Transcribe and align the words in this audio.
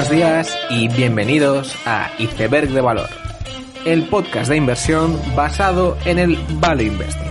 Buenos 0.00 0.16
días 0.16 0.58
y 0.70 0.88
bienvenidos 0.88 1.76
a 1.84 2.10
Iceberg 2.18 2.70
de 2.70 2.80
Valor, 2.80 3.10
el 3.84 4.08
podcast 4.08 4.48
de 4.48 4.56
inversión 4.56 5.20
basado 5.36 5.98
en 6.06 6.18
el 6.18 6.38
Value 6.54 6.84
Investing. 6.84 7.30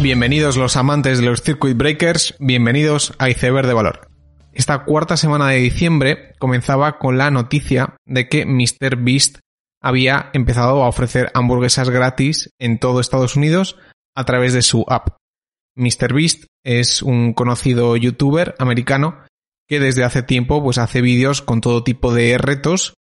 Bienvenidos 0.00 0.56
los 0.56 0.76
amantes 0.76 1.18
de 1.18 1.26
los 1.26 1.42
Circuit 1.42 1.76
Breakers, 1.76 2.36
bienvenidos 2.38 3.12
a 3.18 3.28
Iceberg 3.28 3.66
de 3.66 3.74
Valor. 3.74 4.08
Esta 4.52 4.84
cuarta 4.84 5.16
semana 5.16 5.48
de 5.48 5.56
diciembre 5.56 6.34
comenzaba 6.38 7.00
con 7.00 7.18
la 7.18 7.32
noticia 7.32 7.96
de 8.06 8.28
que 8.28 8.46
MrBeast 8.46 9.40
había 9.82 10.30
empezado 10.32 10.84
a 10.84 10.88
ofrecer 10.88 11.32
hamburguesas 11.34 11.90
gratis 11.90 12.50
en 12.60 12.78
todo 12.78 13.00
Estados 13.00 13.34
Unidos 13.34 13.76
a 14.14 14.22
través 14.24 14.52
de 14.52 14.62
su 14.62 14.84
app. 14.88 15.17
MrBeast 15.78 16.44
es 16.64 17.02
un 17.02 17.32
conocido 17.32 17.96
youtuber 17.96 18.54
americano 18.58 19.24
que 19.68 19.80
desde 19.80 20.04
hace 20.04 20.22
tiempo 20.22 20.62
pues 20.62 20.76
hace 20.78 21.00
vídeos 21.00 21.40
con 21.40 21.60
todo 21.60 21.84
tipo 21.84 22.12
de 22.12 22.36
retos 22.36 22.94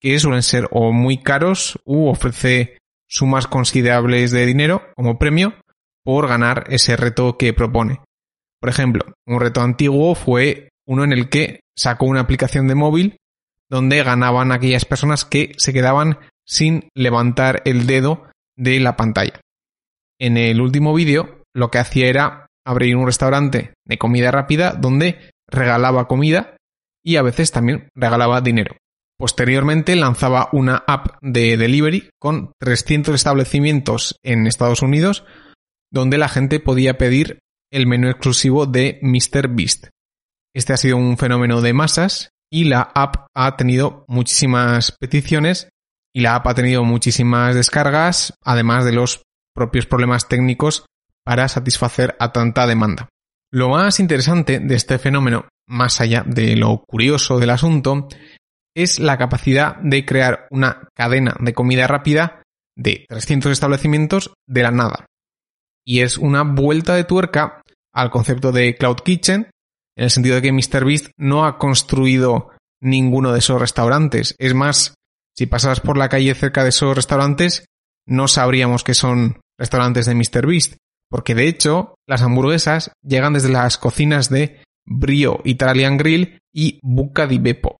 que 0.00 0.18
suelen 0.18 0.42
ser 0.42 0.66
o 0.70 0.92
muy 0.92 1.22
caros 1.22 1.78
u 1.84 2.08
ofrece 2.08 2.78
sumas 3.06 3.46
considerables 3.46 4.30
de 4.30 4.46
dinero 4.46 4.82
como 4.96 5.18
premio 5.18 5.54
por 6.04 6.26
ganar 6.26 6.64
ese 6.70 6.96
reto 6.96 7.36
que 7.36 7.52
propone. 7.52 8.00
Por 8.60 8.70
ejemplo, 8.70 9.04
un 9.26 9.38
reto 9.38 9.60
antiguo 9.60 10.14
fue 10.14 10.70
uno 10.86 11.04
en 11.04 11.12
el 11.12 11.28
que 11.28 11.60
sacó 11.76 12.06
una 12.06 12.20
aplicación 12.20 12.66
de 12.66 12.74
móvil 12.74 13.16
donde 13.68 14.02
ganaban 14.02 14.52
aquellas 14.52 14.84
personas 14.84 15.24
que 15.24 15.52
se 15.58 15.72
quedaban 15.72 16.18
sin 16.46 16.88
levantar 16.94 17.62
el 17.64 17.86
dedo 17.86 18.26
de 18.56 18.80
la 18.80 18.96
pantalla. 18.96 19.40
En 20.18 20.36
el 20.36 20.60
último 20.60 20.94
vídeo 20.94 21.41
lo 21.54 21.70
que 21.70 21.78
hacía 21.78 22.06
era 22.06 22.46
abrir 22.64 22.96
un 22.96 23.06
restaurante 23.06 23.74
de 23.86 23.98
comida 23.98 24.30
rápida 24.30 24.72
donde 24.72 25.30
regalaba 25.48 26.08
comida 26.08 26.56
y 27.04 27.16
a 27.16 27.22
veces 27.22 27.50
también 27.50 27.88
regalaba 27.94 28.40
dinero. 28.40 28.76
Posteriormente 29.18 29.94
lanzaba 29.96 30.48
una 30.52 30.84
app 30.86 31.16
de 31.20 31.56
delivery 31.56 32.10
con 32.20 32.52
300 32.58 33.14
establecimientos 33.14 34.16
en 34.22 34.46
Estados 34.46 34.82
Unidos 34.82 35.24
donde 35.92 36.18
la 36.18 36.28
gente 36.28 36.58
podía 36.58 36.96
pedir 36.96 37.40
el 37.70 37.86
menú 37.86 38.08
exclusivo 38.08 38.66
de 38.66 38.98
MrBeast. 39.02 39.88
Este 40.54 40.72
ha 40.72 40.76
sido 40.76 40.96
un 40.96 41.18
fenómeno 41.18 41.60
de 41.60 41.72
masas 41.72 42.30
y 42.50 42.64
la 42.64 42.80
app 42.94 43.26
ha 43.34 43.56
tenido 43.56 44.04
muchísimas 44.08 44.92
peticiones 44.92 45.68
y 46.14 46.20
la 46.20 46.34
app 46.34 46.46
ha 46.46 46.54
tenido 46.54 46.84
muchísimas 46.84 47.54
descargas, 47.54 48.34
además 48.42 48.84
de 48.84 48.92
los 48.92 49.22
propios 49.54 49.86
problemas 49.86 50.28
técnicos 50.28 50.86
para 51.24 51.48
satisfacer 51.48 52.16
a 52.18 52.32
tanta 52.32 52.66
demanda. 52.66 53.08
Lo 53.52 53.68
más 53.68 54.00
interesante 54.00 54.60
de 54.60 54.74
este 54.74 54.98
fenómeno, 54.98 55.48
más 55.68 56.00
allá 56.00 56.24
de 56.26 56.56
lo 56.56 56.82
curioso 56.86 57.38
del 57.38 57.50
asunto, 57.50 58.08
es 58.74 58.98
la 58.98 59.18
capacidad 59.18 59.76
de 59.76 60.04
crear 60.04 60.46
una 60.50 60.88
cadena 60.94 61.36
de 61.38 61.52
comida 61.52 61.86
rápida 61.86 62.42
de 62.76 63.04
300 63.08 63.52
establecimientos 63.52 64.32
de 64.46 64.62
la 64.62 64.70
nada 64.70 65.06
y 65.84 66.00
es 66.00 66.18
una 66.18 66.42
vuelta 66.42 66.94
de 66.94 67.04
tuerca 67.04 67.62
al 67.92 68.10
concepto 68.10 68.52
de 68.52 68.76
Cloud 68.76 69.00
Kitchen, 69.04 69.50
en 69.96 70.04
el 70.04 70.10
sentido 70.10 70.36
de 70.36 70.42
que 70.42 70.52
MrBeast 70.52 71.10
no 71.18 71.44
ha 71.44 71.58
construido 71.58 72.50
ninguno 72.80 73.32
de 73.32 73.40
esos 73.40 73.60
restaurantes. 73.60 74.34
Es 74.38 74.54
más, 74.54 74.94
si 75.36 75.46
pasaras 75.46 75.80
por 75.80 75.98
la 75.98 76.08
calle 76.08 76.34
cerca 76.34 76.62
de 76.62 76.70
esos 76.70 76.96
restaurantes, 76.96 77.66
no 78.06 78.28
sabríamos 78.28 78.84
que 78.84 78.94
son 78.94 79.40
restaurantes 79.58 80.06
de 80.06 80.14
MrBeast, 80.14 80.76
porque 81.12 81.34
de 81.34 81.46
hecho 81.46 81.96
las 82.08 82.22
hamburguesas 82.22 82.90
llegan 83.02 83.34
desde 83.34 83.50
las 83.50 83.76
cocinas 83.76 84.30
de 84.30 84.62
Brio 84.86 85.42
Italian 85.44 85.98
Grill 85.98 86.38
y 86.54 86.80
Buca 86.82 87.26
di 87.26 87.38
Beppo. 87.38 87.76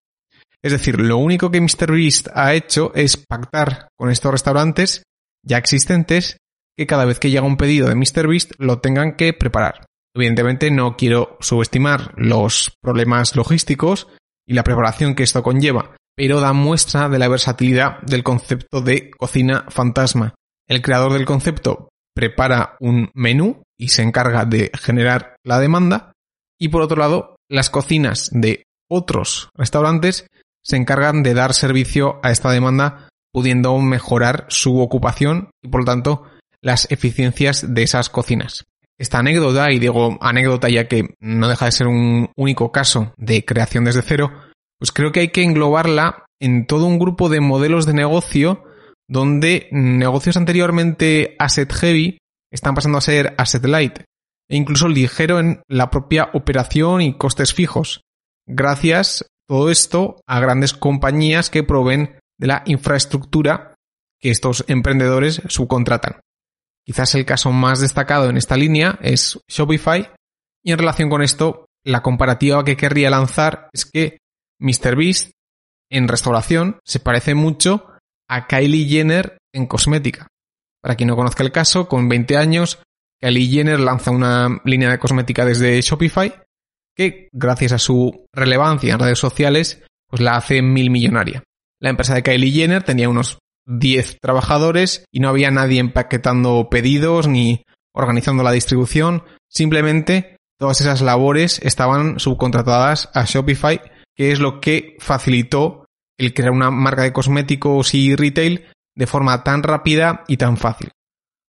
Es 0.61 0.71
decir, 0.71 1.01
lo 1.01 1.17
único 1.17 1.49
que 1.49 1.59
MrBeast 1.59 2.27
ha 2.35 2.53
hecho 2.53 2.93
es 2.93 3.17
pactar 3.17 3.87
con 3.97 4.11
estos 4.11 4.31
restaurantes 4.31 5.03
ya 5.43 5.57
existentes 5.57 6.37
que 6.77 6.85
cada 6.85 7.05
vez 7.05 7.19
que 7.19 7.31
llega 7.31 7.41
un 7.41 7.57
pedido 7.57 7.89
de 7.89 7.95
MrBeast 7.95 8.51
lo 8.59 8.79
tengan 8.79 9.15
que 9.15 9.33
preparar. 9.33 9.87
Evidentemente 10.15 10.69
no 10.69 10.95
quiero 10.95 11.37
subestimar 11.41 12.13
los 12.15 12.71
problemas 12.81 13.35
logísticos 13.35 14.07
y 14.47 14.53
la 14.53 14.63
preparación 14.63 15.15
que 15.15 15.23
esto 15.23 15.41
conlleva, 15.41 15.97
pero 16.15 16.39
da 16.39 16.53
muestra 16.53 17.09
de 17.09 17.17
la 17.17 17.27
versatilidad 17.27 17.99
del 18.03 18.21
concepto 18.21 18.81
de 18.81 19.09
cocina 19.09 19.65
fantasma. 19.69 20.35
El 20.67 20.83
creador 20.83 21.13
del 21.13 21.25
concepto 21.25 21.89
prepara 22.13 22.75
un 22.79 23.09
menú 23.13 23.63
y 23.77 23.89
se 23.89 24.03
encarga 24.03 24.45
de 24.45 24.71
generar 24.73 25.35
la 25.43 25.59
demanda 25.59 26.13
y 26.59 26.69
por 26.69 26.81
otro 26.81 26.97
lado 26.97 27.35
las 27.49 27.69
cocinas 27.69 28.29
de 28.31 28.63
otros 28.89 29.49
restaurantes 29.55 30.27
se 30.63 30.77
encargan 30.77 31.23
de 31.23 31.33
dar 31.33 31.53
servicio 31.53 32.19
a 32.23 32.31
esta 32.31 32.51
demanda 32.51 33.09
pudiendo 33.33 33.77
mejorar 33.79 34.45
su 34.49 34.79
ocupación 34.79 35.49
y 35.61 35.67
por 35.67 35.81
lo 35.81 35.85
tanto 35.85 36.23
las 36.61 36.89
eficiencias 36.91 37.73
de 37.73 37.83
esas 37.83 38.09
cocinas. 38.09 38.63
Esta 38.97 39.19
anécdota, 39.19 39.71
y 39.71 39.79
digo 39.79 40.17
anécdota 40.21 40.69
ya 40.69 40.87
que 40.87 41.15
no 41.19 41.49
deja 41.49 41.65
de 41.65 41.71
ser 41.71 41.87
un 41.87 42.29
único 42.37 42.71
caso 42.71 43.13
de 43.17 43.43
creación 43.43 43.83
desde 43.83 44.03
cero, 44.03 44.31
pues 44.79 44.91
creo 44.91 45.11
que 45.11 45.21
hay 45.21 45.29
que 45.29 45.43
englobarla 45.43 46.25
en 46.39 46.67
todo 46.67 46.85
un 46.85 46.99
grupo 46.99 47.27
de 47.27 47.41
modelos 47.41 47.85
de 47.85 47.93
negocio 47.93 48.63
donde 49.07 49.67
negocios 49.71 50.37
anteriormente 50.37 51.35
asset 51.39 51.71
heavy 51.71 52.17
están 52.51 52.75
pasando 52.75 52.97
a 52.97 53.01
ser 53.01 53.35
asset 53.37 53.65
light 53.65 53.99
e 54.49 54.55
incluso 54.55 54.87
ligero 54.87 55.39
en 55.39 55.61
la 55.67 55.89
propia 55.89 56.29
operación 56.33 57.01
y 57.01 57.17
costes 57.17 57.53
fijos. 57.53 58.01
Gracias 58.47 59.25
todo 59.47 59.69
esto 59.69 60.21
a 60.27 60.39
grandes 60.39 60.73
compañías 60.73 61.49
que 61.49 61.63
proveen 61.63 62.19
de 62.39 62.47
la 62.47 62.63
infraestructura 62.65 63.75
que 64.19 64.29
estos 64.29 64.65
emprendedores 64.67 65.41
subcontratan. 65.47 66.19
Quizás 66.85 67.15
el 67.15 67.25
caso 67.25 67.51
más 67.51 67.79
destacado 67.79 68.29
en 68.29 68.37
esta 68.37 68.57
línea 68.57 68.99
es 69.01 69.39
Shopify 69.47 70.11
y 70.63 70.71
en 70.71 70.77
relación 70.77 71.09
con 71.09 71.21
esto, 71.21 71.65
la 71.85 72.01
comparativa 72.01 72.63
que 72.63 72.77
querría 72.77 73.09
lanzar 73.09 73.69
es 73.73 73.85
que 73.85 74.19
MrBeast 74.59 75.31
en 75.89 76.07
restauración 76.07 76.79
se 76.85 76.99
parece 76.99 77.35
mucho 77.35 77.87
a 78.29 78.47
Kylie 78.47 78.87
Jenner 78.87 79.37
en 79.53 79.67
cosmética. 79.67 80.27
Para 80.81 80.95
quien 80.95 81.07
no 81.07 81.15
conozca 81.15 81.43
el 81.43 81.51
caso, 81.51 81.87
con 81.87 82.09
20 82.09 82.37
años, 82.37 82.79
Kylie 83.21 83.47
Jenner 83.47 83.79
lanza 83.79 84.11
una 84.11 84.61
línea 84.65 84.89
de 84.89 84.99
cosmética 84.99 85.45
desde 85.45 85.81
Shopify 85.81 86.33
que, 86.95 87.29
gracias 87.31 87.71
a 87.71 87.79
su 87.79 88.25
relevancia 88.33 88.93
en 88.93 88.99
redes 88.99 89.19
sociales, 89.19 89.83
pues 90.07 90.21
la 90.21 90.35
hace 90.35 90.61
mil 90.61 90.89
millonaria. 90.89 91.43
La 91.79 91.89
empresa 91.89 92.13
de 92.13 92.23
Kylie 92.23 92.51
Jenner 92.51 92.83
tenía 92.83 93.09
unos 93.09 93.39
10 93.65 94.19
trabajadores 94.21 95.05
y 95.11 95.19
no 95.19 95.29
había 95.29 95.51
nadie 95.51 95.79
empaquetando 95.79 96.67
pedidos 96.69 97.27
ni 97.27 97.63
organizando 97.93 98.43
la 98.43 98.51
distribución. 98.51 99.23
Simplemente 99.49 100.37
todas 100.59 100.81
esas 100.81 101.01
labores 101.01 101.59
estaban 101.63 102.19
subcontratadas 102.19 103.09
a 103.13 103.25
Shopify, 103.25 103.81
que 104.15 104.31
es 104.31 104.39
lo 104.39 104.59
que 104.59 104.95
facilitó 104.99 105.82
el 106.25 106.33
crear 106.33 106.51
una 106.51 106.71
marca 106.71 107.03
de 107.03 107.13
cosméticos 107.13 107.93
y 107.93 108.15
retail 108.15 108.65
de 108.95 109.07
forma 109.07 109.43
tan 109.43 109.63
rápida 109.63 110.23
y 110.27 110.37
tan 110.37 110.57
fácil. 110.57 110.91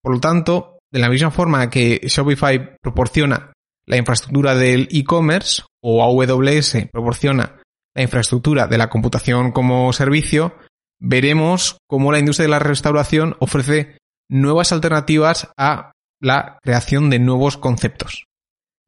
Por 0.02 0.14
lo 0.14 0.20
tanto, 0.20 0.80
de 0.92 1.00
la 1.00 1.10
misma 1.10 1.32
forma 1.32 1.70
que 1.70 2.02
Shopify 2.04 2.78
proporciona 2.82 3.54
la 3.86 3.98
infraestructura 3.98 4.56
del 4.56 4.88
e-commerce 4.92 5.64
o 5.82 6.04
AWS 6.04 6.90
proporciona 6.92 7.60
la 7.96 8.04
infraestructura 8.04 8.68
de 8.68 8.78
la 8.78 8.90
computación 8.90 9.52
como 9.52 9.92
servicio, 9.94 10.56
veremos 11.00 11.78
cómo 11.88 12.12
la 12.12 12.20
industria 12.20 12.46
de 12.46 12.52
la 12.52 12.60
restauración 12.60 13.36
ofrece 13.40 13.98
nuevas 14.30 14.72
alternativas 14.72 15.50
a 15.58 15.92
la 16.22 16.60
creación 16.62 17.10
de 17.10 17.20
nuevos 17.20 17.58
conceptos. 17.58 18.26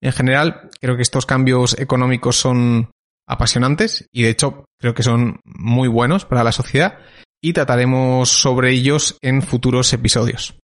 En 0.02 0.12
general, 0.12 0.70
creo 0.80 0.96
que 0.96 1.02
estos 1.02 1.26
cambios 1.26 1.78
económicos 1.80 2.36
son 2.36 2.92
apasionantes 3.32 4.08
y 4.12 4.24
de 4.24 4.30
hecho 4.30 4.66
creo 4.78 4.94
que 4.94 5.04
son 5.04 5.40
muy 5.46 5.88
buenos 5.88 6.26
para 6.26 6.44
la 6.44 6.52
sociedad 6.52 7.00
y 7.42 7.54
trataremos 7.54 8.30
sobre 8.30 8.72
ellos 8.72 9.18
en 9.22 9.42
futuros 9.42 9.92
episodios. 9.94 10.56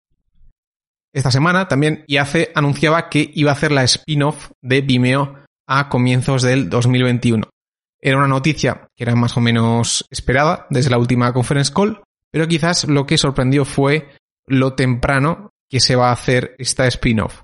Esta 1.13 1.31
semana 1.31 1.67
también 1.67 2.03
IAC 2.07 2.51
anunciaba 2.53 3.09
que 3.09 3.31
iba 3.33 3.51
a 3.51 3.53
hacer 3.53 3.71
la 3.71 3.83
spin-off 3.83 4.51
de 4.61 4.81
Vimeo 4.81 5.39
a 5.67 5.89
comienzos 5.89 6.41
del 6.43 6.69
2021. 6.69 7.49
Era 7.99 8.17
una 8.17 8.27
noticia 8.27 8.87
que 8.95 9.03
era 9.03 9.15
más 9.15 9.37
o 9.37 9.41
menos 9.41 10.05
esperada 10.11 10.67
desde 10.69 10.91
la 10.91 10.99
última 10.99 11.33
conference 11.33 11.73
call, 11.73 12.03
pero 12.31 12.47
quizás 12.47 12.87
lo 12.87 13.07
que 13.07 13.17
sorprendió 13.17 13.65
fue 13.65 14.09
lo 14.45 14.73
temprano 14.73 15.49
que 15.69 15.79
se 15.79 15.95
va 15.95 16.09
a 16.09 16.13
hacer 16.13 16.55
esta 16.59 16.85
spin-off. 16.87 17.41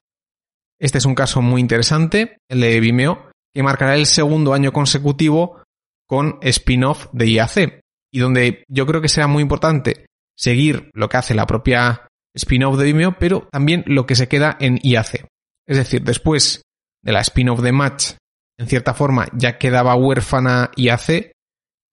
Este 0.79 0.97
es 0.97 1.05
un 1.05 1.15
caso 1.15 1.41
muy 1.41 1.61
interesante, 1.61 2.37
el 2.49 2.59
de 2.59 2.79
Vimeo, 2.79 3.31
que 3.53 3.63
marcará 3.63 3.95
el 3.95 4.05
segundo 4.05 4.53
año 4.53 4.71
consecutivo 4.71 5.61
con 6.07 6.37
spin-off 6.41 7.07
de 7.13 7.29
IAC, 7.29 7.81
y 8.11 8.19
donde 8.19 8.63
yo 8.67 8.85
creo 8.85 9.01
que 9.01 9.09
será 9.09 9.27
muy 9.27 9.41
importante 9.41 10.05
seguir 10.37 10.89
lo 10.93 11.09
que 11.09 11.17
hace 11.17 11.33
la 11.33 11.47
propia 11.47 12.07
spin-off 12.35 12.77
de 12.77 12.85
Vimeo, 12.85 13.17
pero 13.19 13.47
también 13.51 13.83
lo 13.87 14.05
que 14.05 14.15
se 14.15 14.27
queda 14.27 14.57
en 14.59 14.79
IAC. 14.81 15.25
Es 15.67 15.77
decir, 15.77 16.03
después 16.03 16.61
de 17.03 17.11
la 17.11 17.21
spin-off 17.21 17.61
de 17.61 17.71
Match, 17.71 18.13
en 18.57 18.67
cierta 18.67 18.93
forma 18.93 19.27
ya 19.33 19.57
quedaba 19.57 19.95
huérfana 19.95 20.71
IAC, 20.75 21.31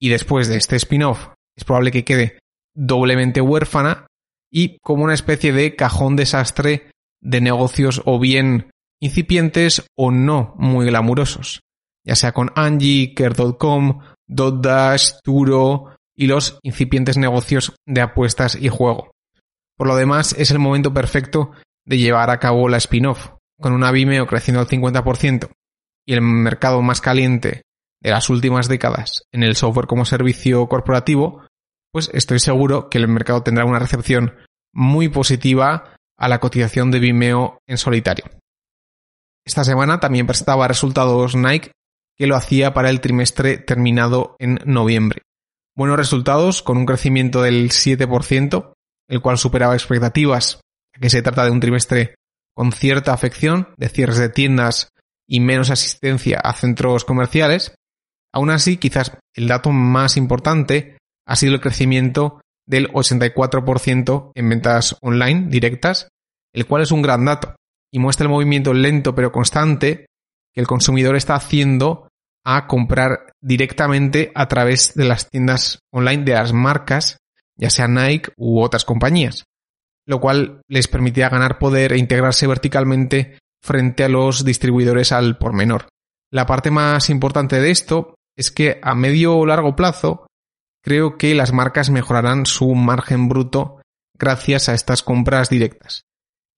y 0.00 0.08
después 0.08 0.48
de 0.48 0.56
este 0.56 0.76
spin-off 0.76 1.28
es 1.56 1.64
probable 1.64 1.92
que 1.92 2.04
quede 2.04 2.38
doblemente 2.74 3.40
huérfana 3.40 4.06
y 4.50 4.78
como 4.80 5.04
una 5.04 5.14
especie 5.14 5.52
de 5.52 5.76
cajón 5.76 6.16
desastre 6.16 6.90
de 7.22 7.40
negocios 7.40 8.02
o 8.06 8.18
bien 8.18 8.70
incipientes 9.00 9.86
o 9.96 10.10
no 10.10 10.54
muy 10.58 10.86
glamurosos, 10.86 11.60
ya 12.04 12.14
sea 12.14 12.32
con 12.32 12.52
Angie, 12.54 13.14
Care.com, 13.14 14.00
Dotdash, 14.26 15.12
Turo 15.22 15.96
y 16.14 16.26
los 16.26 16.58
incipientes 16.62 17.16
negocios 17.16 17.74
de 17.86 18.02
apuestas 18.02 18.56
y 18.56 18.68
juego. 18.68 19.10
Por 19.76 19.86
lo 19.86 19.96
demás, 19.96 20.34
es 20.38 20.50
el 20.50 20.58
momento 20.58 20.92
perfecto 20.92 21.52
de 21.86 21.98
llevar 21.98 22.30
a 22.30 22.38
cabo 22.38 22.68
la 22.68 22.76
spin-off, 22.76 23.30
con 23.58 23.72
una 23.72 23.90
Vimeo 23.90 24.26
creciendo 24.26 24.60
al 24.60 24.68
50% 24.68 25.50
y 26.06 26.12
el 26.12 26.22
mercado 26.22 26.82
más 26.82 27.00
caliente 27.00 27.62
de 28.02 28.10
las 28.10 28.30
últimas 28.30 28.68
décadas 28.68 29.22
en 29.32 29.42
el 29.42 29.56
software 29.56 29.86
como 29.86 30.04
servicio 30.04 30.66
corporativo, 30.68 31.44
pues 31.92 32.10
estoy 32.12 32.38
seguro 32.38 32.88
que 32.88 32.98
el 32.98 33.08
mercado 33.08 33.42
tendrá 33.42 33.64
una 33.64 33.78
recepción 33.78 34.34
muy 34.72 35.08
positiva 35.08 35.96
a 36.16 36.28
la 36.28 36.38
cotización 36.38 36.90
de 36.90 37.00
Vimeo 37.00 37.58
en 37.66 37.78
solitario. 37.78 38.24
Esta 39.44 39.64
semana 39.64 40.00
también 40.00 40.26
presentaba 40.26 40.68
resultados 40.68 41.34
Nike 41.34 41.72
que 42.16 42.26
lo 42.26 42.36
hacía 42.36 42.74
para 42.74 42.90
el 42.90 43.00
trimestre 43.00 43.56
terminado 43.56 44.36
en 44.38 44.58
noviembre. 44.66 45.22
Buenos 45.74 45.96
resultados 45.96 46.62
con 46.62 46.76
un 46.76 46.84
crecimiento 46.84 47.40
del 47.40 47.70
7%, 47.70 48.74
el 49.08 49.20
cual 49.22 49.38
superaba 49.38 49.74
expectativas, 49.74 50.60
ya 50.94 51.00
que 51.00 51.08
se 51.08 51.22
trata 51.22 51.46
de 51.46 51.50
un 51.50 51.60
trimestre 51.60 52.14
con 52.54 52.72
cierta 52.72 53.14
afección 53.14 53.68
de 53.78 53.88
cierres 53.88 54.18
de 54.18 54.28
tiendas 54.28 54.90
y 55.26 55.40
menos 55.40 55.70
asistencia 55.70 56.38
a 56.40 56.52
centros 56.52 57.06
comerciales. 57.06 57.74
Aún 58.34 58.50
así, 58.50 58.76
quizás 58.76 59.16
el 59.34 59.48
dato 59.48 59.70
más 59.70 60.18
importante 60.18 60.98
ha 61.26 61.36
sido 61.36 61.54
el 61.54 61.60
crecimiento 61.60 62.42
del 62.66 62.92
84% 62.92 64.32
en 64.34 64.48
ventas 64.48 64.96
online 65.00 65.46
directas, 65.48 66.08
el 66.52 66.66
cual 66.66 66.82
es 66.82 66.92
un 66.92 67.00
gran 67.00 67.24
dato 67.24 67.54
y 67.92 67.98
muestra 67.98 68.24
el 68.24 68.30
movimiento 68.30 68.72
lento 68.72 69.14
pero 69.14 69.32
constante 69.32 70.06
que 70.52 70.60
el 70.60 70.66
consumidor 70.66 71.16
está 71.16 71.34
haciendo 71.34 72.08
a 72.44 72.66
comprar 72.66 73.32
directamente 73.40 74.32
a 74.34 74.48
través 74.48 74.94
de 74.94 75.04
las 75.04 75.28
tiendas 75.28 75.80
online 75.92 76.24
de 76.24 76.32
las 76.32 76.52
marcas 76.52 77.18
ya 77.60 77.68
sea 77.68 77.88
Nike 77.88 78.32
u 78.38 78.60
otras 78.60 78.86
compañías, 78.86 79.44
lo 80.06 80.18
cual 80.18 80.62
les 80.66 80.88
permitía 80.88 81.28
ganar 81.28 81.58
poder 81.58 81.92
e 81.92 81.98
integrarse 81.98 82.46
verticalmente 82.46 83.38
frente 83.62 84.02
a 84.02 84.08
los 84.08 84.44
distribuidores 84.44 85.12
al 85.12 85.36
por 85.36 85.52
menor. 85.52 85.88
La 86.32 86.46
parte 86.46 86.70
más 86.70 87.10
importante 87.10 87.60
de 87.60 87.70
esto 87.70 88.14
es 88.34 88.50
que 88.50 88.80
a 88.82 88.94
medio 88.94 89.36
o 89.36 89.44
largo 89.44 89.76
plazo 89.76 90.26
creo 90.82 91.18
que 91.18 91.34
las 91.34 91.52
marcas 91.52 91.90
mejorarán 91.90 92.46
su 92.46 92.74
margen 92.74 93.28
bruto 93.28 93.82
gracias 94.18 94.70
a 94.70 94.74
estas 94.74 95.02
compras 95.02 95.50
directas. 95.50 96.04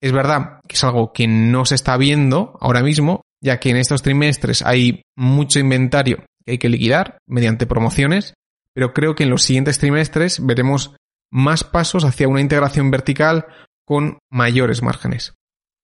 Es 0.02 0.12
verdad 0.12 0.60
que 0.68 0.76
es 0.76 0.84
algo 0.84 1.12
que 1.12 1.26
no 1.28 1.64
se 1.64 1.76
está 1.76 1.96
viendo 1.96 2.58
ahora 2.60 2.82
mismo, 2.82 3.22
ya 3.40 3.60
que 3.60 3.70
en 3.70 3.76
estos 3.76 4.02
trimestres 4.02 4.62
hay 4.62 5.02
mucho 5.16 5.58
inventario 5.58 6.24
que 6.44 6.52
hay 6.52 6.58
que 6.58 6.68
liquidar 6.68 7.18
mediante 7.26 7.66
promociones 7.66 8.34
pero 8.74 8.92
creo 8.92 9.14
que 9.14 9.24
en 9.24 9.30
los 9.30 9.42
siguientes 9.42 9.78
trimestres 9.78 10.44
veremos 10.44 10.94
más 11.30 11.64
pasos 11.64 12.04
hacia 12.04 12.28
una 12.28 12.40
integración 12.40 12.90
vertical 12.90 13.46
con 13.86 14.18
mayores 14.30 14.82
márgenes. 14.82 15.34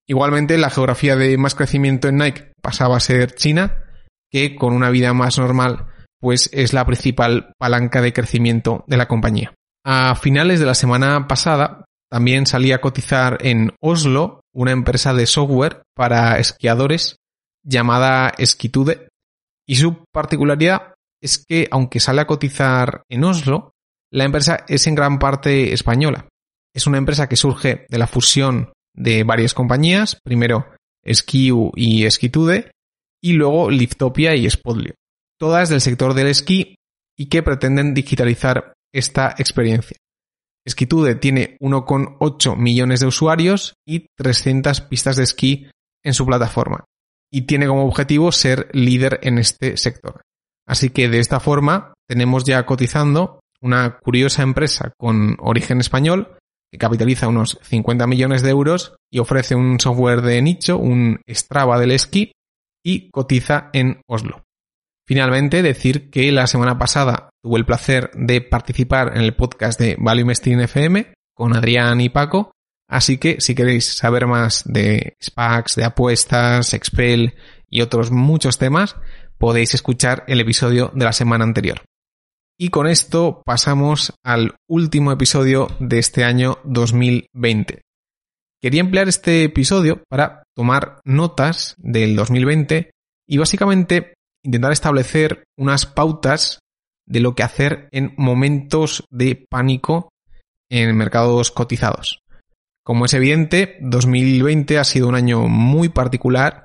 Igualmente, 0.07 0.57
la 0.57 0.71
geografía 0.71 1.17
de 1.17 1.37
más 1.37 1.55
crecimiento 1.55 2.09
en 2.09 2.17
Nike 2.17 2.53
pasaba 2.63 2.97
a 2.97 3.01
ser 3.01 3.35
China, 3.35 3.85
que 4.31 4.57
con 4.57 4.73
una 4.73 4.91
vida 4.91 5.13
más 5.13 5.39
normal, 5.39 5.87
pues 6.21 6.49
es 6.53 6.73
la 6.73 6.87
principal 6.87 7.53
palanca 7.59 8.01
de 8.01 8.13
crecimiento 8.13 8.85
de 8.87 8.97
la 8.97 9.09
compañía. 9.09 9.53
A 9.85 10.15
finales 10.15 10.61
de 10.61 10.67
la 10.67 10.75
semana 10.75 11.29
pasada, 11.29 11.85
también 12.11 12.47
salía 12.47 12.77
a 12.77 12.81
cotizar 12.81 13.39
en 13.41 13.73
Oslo 13.81 14.41
una 14.53 14.73
empresa 14.73 15.13
de 15.13 15.27
software 15.27 15.83
para 15.95 16.39
esquiadores 16.39 17.17
llamada 17.63 18.33
Skitude, 18.43 19.09
y 19.67 19.77
su 19.77 20.05
particularidad 20.13 20.95
es 21.21 21.45
que, 21.45 21.69
aunque 21.71 22.01
sale 22.01 22.23
a 22.23 22.27
cotizar 22.27 23.03
en 23.11 23.25
Oslo, 23.25 23.73
la 24.11 24.25
empresa 24.25 24.65
es 24.69 24.87
en 24.87 24.95
gran 24.95 25.19
parte 25.19 25.75
española. 25.75 26.29
Es 26.75 26.87
una 26.87 26.99
empresa 26.99 27.29
que 27.29 27.37
surge 27.37 27.87
de 27.89 27.99
la 27.99 28.07
fusión 28.07 28.73
de 28.95 29.25
varias 29.25 29.53
compañías, 29.53 30.19
primero 30.25 30.73
Skiu 31.07 31.73
y 31.75 32.11
Skitude, 32.11 32.71
y 33.23 33.33
luego 33.33 33.71
Liftopia 33.71 34.35
y 34.35 34.49
Spodlio, 34.49 34.95
todas 35.39 35.69
del 35.69 35.81
sector 35.81 36.15
del 36.15 36.29
esquí 36.29 36.77
y 37.17 37.27
que 37.27 37.43
pretenden 37.43 37.95
digitalizar 37.95 38.73
esta 38.93 39.35
experiencia. 39.39 39.97
Skitude 40.67 41.15
tiene 41.15 41.57
1,8 41.61 42.57
millones 42.57 43.01
de 43.01 43.07
usuarios 43.07 43.75
y 43.87 44.07
300 44.17 44.81
pistas 44.83 45.17
de 45.17 45.25
esquí 45.25 45.71
en 46.05 46.15
su 46.15 46.25
plataforma, 46.27 46.85
y 47.33 47.43
tiene 47.43 47.67
como 47.67 47.85
objetivo 47.85 48.33
ser 48.33 48.69
líder 48.73 49.21
en 49.23 49.39
este 49.39 49.77
sector. 49.77 50.23
Así 50.67 50.91
que 50.91 51.09
de 51.09 51.19
esta 51.19 51.41
forma 51.41 51.95
tenemos 52.09 52.45
ya 52.45 52.65
cotizando 52.67 53.41
una 53.61 53.99
curiosa 53.99 54.43
empresa 54.43 54.93
con 54.99 55.37
origen 55.41 55.81
español 55.81 56.37
que 56.71 56.79
capitaliza 56.79 57.29
unos 57.29 57.59
50 57.63 58.07
millones 58.07 58.43
de 58.43 58.51
euros 58.51 58.97
y 59.11 59.19
ofrece 59.19 59.55
un 59.55 59.81
software 59.81 60.21
de 60.21 60.43
nicho, 60.43 60.79
un 60.79 61.21
Strava 61.29 61.79
del 61.81 61.93
esquí 61.93 62.33
y 62.85 63.11
cotiza 63.11 63.71
en 63.73 64.03
Oslo. 64.07 64.43
Finalmente, 65.09 65.63
decir 65.63 66.11
que 66.11 66.31
la 66.33 66.47
semana 66.47 66.77
pasada 66.77 67.31
tuve 67.43 67.57
el 67.57 67.65
placer 67.65 68.11
de 68.13 68.43
participar 68.43 69.17
en 69.17 69.23
el 69.23 69.35
podcast 69.35 69.81
de 69.81 69.97
Value 69.99 70.21
Investing 70.21 70.61
FM 70.61 71.15
con 71.35 71.57
Adrián 71.57 72.03
y 72.03 72.11
Paco, 72.11 72.53
así 72.91 73.17
que 73.17 73.41
si 73.41 73.55
queréis 73.55 73.87
saber 73.87 74.27
más 74.27 74.65
de 74.67 75.17
SPACs, 75.19 75.77
de 75.77 75.85
apuestas, 75.85 76.75
Expel 76.75 77.37
y 77.71 77.81
otros 77.81 78.11
muchos 78.11 78.59
temas, 78.59 78.97
podéis 79.39 79.73
escuchar 79.73 80.25
el 80.29 80.41
episodio 80.41 80.93
de 80.95 81.07
la 81.07 81.15
semana 81.15 81.45
anterior. 81.45 81.81
Y 82.59 82.69
con 82.69 82.87
esto 82.87 83.41
pasamos 83.47 84.13
al 84.23 84.57
último 84.69 85.11
episodio 85.11 85.69
de 85.81 86.01
este 86.01 86.25
año 86.25 86.59
2020. 86.65 87.81
Quería 88.61 88.81
emplear 88.83 89.09
este 89.09 89.45
episodio 89.45 90.03
para 90.11 90.43
tomar 90.55 91.01
notas 91.07 91.77
del 91.79 92.15
2020 92.15 92.91
y 93.27 93.39
básicamente 93.39 94.18
intentar 94.43 94.73
establecer 94.73 95.45
unas 95.57 95.87
pautas 95.87 96.61
de 97.07 97.21
lo 97.21 97.35
que 97.35 97.43
hacer 97.43 97.89
en 97.93 98.15
momentos 98.17 99.05
de 99.11 99.47
pánico 99.49 100.11
en 100.71 100.95
mercados 100.97 101.51
cotizados. 101.51 102.21
Como 102.85 103.05
es 103.05 103.15
evidente, 103.15 103.79
2020 103.81 104.79
ha 104.79 104.85
sido 104.85 105.09
un 105.09 105.15
año 105.15 105.49
muy 105.49 105.89
particular 105.89 106.65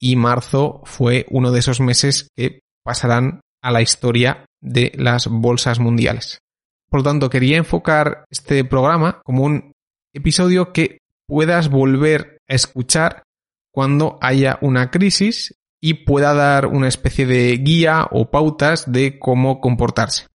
y 0.00 0.16
marzo 0.16 0.82
fue 0.84 1.26
uno 1.30 1.50
de 1.50 1.60
esos 1.60 1.80
meses 1.80 2.28
que 2.36 2.60
pasarán 2.84 3.40
a 3.62 3.72
la 3.72 3.82
historia 3.82 4.44
de 4.60 4.92
las 4.94 5.26
bolsas 5.26 5.78
mundiales. 5.80 6.38
Por 6.88 7.00
lo 7.00 7.04
tanto, 7.04 7.28
quería 7.30 7.56
enfocar 7.56 8.24
este 8.30 8.64
programa 8.64 9.20
como 9.24 9.44
un 9.44 9.72
episodio 10.14 10.72
que 10.72 10.98
puedas 11.26 11.68
volver 11.68 12.38
a 12.48 12.54
escuchar 12.54 13.22
cuando 13.72 14.18
haya 14.20 14.58
una 14.62 14.90
crisis 14.90 15.54
y 15.80 16.04
pueda 16.04 16.34
dar 16.34 16.66
una 16.66 16.88
especie 16.88 17.26
de 17.26 17.56
guía 17.58 18.06
o 18.10 18.30
pautas 18.30 18.90
de 18.90 19.18
cómo 19.18 19.60
comportarse. 19.60 20.26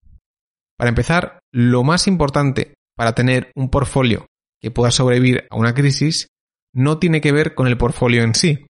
Para 0.77 0.89
empezar, 0.89 1.39
lo 1.51 1.83
más 1.83 2.07
importante 2.07 2.75
para 2.95 3.13
tener 3.13 3.51
un 3.55 3.69
portfolio 3.69 4.27
que 4.61 4.71
pueda 4.71 4.91
sobrevivir 4.91 5.47
a 5.49 5.57
una 5.57 5.73
crisis 5.73 6.27
no 6.73 6.97
tiene 6.97 7.21
que 7.21 7.31
ver 7.31 7.55
con 7.55 7.67
el 7.67 7.77
portfolio 7.77 8.23
en 8.23 8.33
sí, 8.33 8.65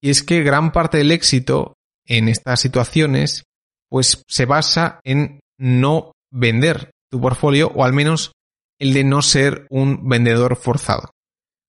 y 0.00 0.10
es 0.10 0.22
que 0.22 0.42
gran 0.42 0.72
parte 0.72 0.98
del 0.98 1.12
éxito 1.12 1.74
en 2.06 2.28
estas 2.28 2.60
situaciones 2.60 3.44
pues 3.90 4.22
se 4.28 4.46
basa 4.46 5.00
en 5.04 5.40
no 5.58 6.12
vender 6.30 6.90
tu 7.10 7.20
portfolio 7.20 7.72
o 7.74 7.84
al 7.84 7.92
menos 7.92 8.32
el 8.78 8.92
de 8.92 9.04
no 9.04 9.22
ser 9.22 9.66
un 9.70 10.08
vendedor 10.08 10.56
forzado. 10.56 11.10